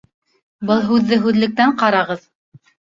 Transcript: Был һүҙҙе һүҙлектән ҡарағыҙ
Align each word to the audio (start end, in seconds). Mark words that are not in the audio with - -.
Был 0.71 0.81
һүҙҙе 0.87 1.21
һүҙлектән 1.27 1.79
ҡарағыҙ 1.85 2.29